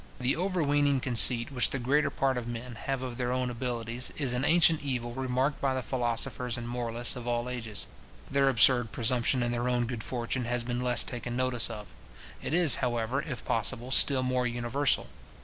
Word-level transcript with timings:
The 0.19 0.35
over 0.35 0.63
weening 0.63 0.99
conceit 0.99 1.51
which 1.51 1.69
the 1.69 1.77
greater 1.77 2.09
part 2.09 2.35
of 2.35 2.47
men 2.47 2.73
have 2.73 3.03
of 3.03 3.19
their 3.19 3.31
own 3.31 3.51
abilities, 3.51 4.11
is 4.17 4.33
an 4.33 4.43
ancient 4.43 4.81
evil 4.81 5.13
remarked 5.13 5.61
by 5.61 5.75
the 5.75 5.83
philosophers 5.83 6.57
and 6.57 6.67
moralists 6.67 7.15
of 7.15 7.27
all 7.27 7.47
ages. 7.47 7.85
Their 8.27 8.49
absurd 8.49 8.91
presumption 8.91 9.43
in 9.43 9.51
their 9.51 9.69
own 9.69 9.85
good 9.85 10.03
fortune 10.03 10.45
has 10.45 10.63
been 10.63 10.81
less 10.81 11.03
taken 11.03 11.35
notice 11.35 11.69
of. 11.69 11.85
It 12.41 12.55
is, 12.55 12.77
however, 12.77 13.21
if 13.21 13.45
possible, 13.45 13.91
still 13.91 14.23
more 14.23 14.47
universal. 14.47 15.05